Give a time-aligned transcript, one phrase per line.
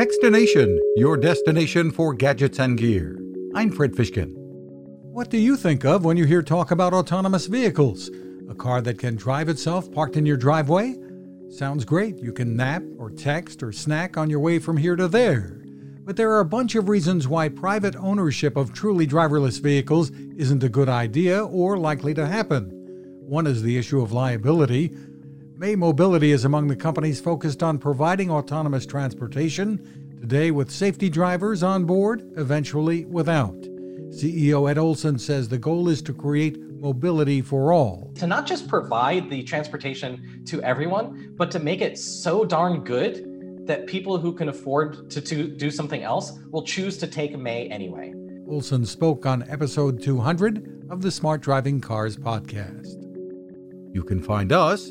[0.00, 3.20] Techstination, your destination for gadgets and gear.
[3.54, 4.32] I'm Fred Fishkin.
[4.34, 8.10] What do you think of when you hear talk about autonomous vehicles?
[8.48, 10.96] A car that can drive itself parked in your driveway?
[11.50, 12.18] Sounds great.
[12.18, 15.60] You can nap or text or snack on your way from here to there.
[16.02, 20.64] But there are a bunch of reasons why private ownership of truly driverless vehicles isn't
[20.64, 22.70] a good idea or likely to happen.
[23.20, 24.96] One is the issue of liability.
[25.60, 31.62] May Mobility is among the companies focused on providing autonomous transportation, today with safety drivers
[31.62, 33.60] on board, eventually without.
[34.08, 38.10] CEO Ed Olson says the goal is to create mobility for all.
[38.14, 43.66] To not just provide the transportation to everyone, but to make it so darn good
[43.66, 47.68] that people who can afford to, to do something else will choose to take May
[47.68, 48.14] anyway.
[48.48, 52.96] Olson spoke on episode 200 of the Smart Driving Cars podcast.
[53.92, 54.90] You can find us